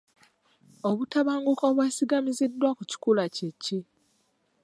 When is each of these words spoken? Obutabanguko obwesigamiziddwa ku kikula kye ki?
Obutabanguko 0.89 1.63
obwesigamiziddwa 1.71 2.69
ku 2.77 2.83
kikula 2.89 3.25
kye 3.35 3.49
ki? 3.63 3.79